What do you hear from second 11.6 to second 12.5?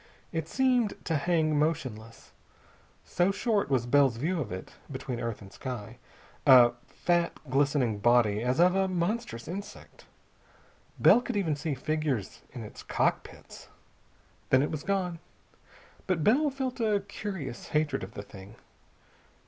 figures